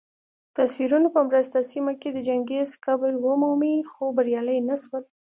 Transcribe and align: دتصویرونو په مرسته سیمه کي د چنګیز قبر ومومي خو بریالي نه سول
دتصویرونو 0.55 1.07
په 1.15 1.21
مرسته 1.29 1.59
سیمه 1.71 1.93
کي 2.01 2.09
د 2.13 2.17
چنګیز 2.27 2.69
قبر 2.85 3.11
ومومي 3.25 3.75
خو 3.91 4.03
بریالي 4.17 4.59
نه 4.69 4.75
سول 4.83 5.03